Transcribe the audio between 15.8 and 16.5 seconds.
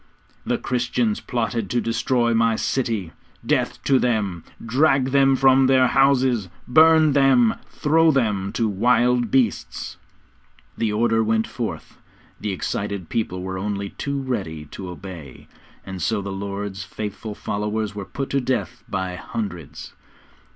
and so the